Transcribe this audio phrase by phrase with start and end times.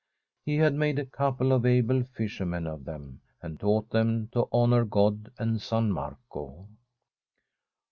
[0.43, 4.83] He had made a couple of able fishermen of them, and taught them to honour
[4.83, 6.67] God and San Marco.